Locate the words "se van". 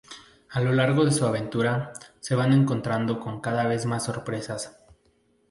2.21-2.53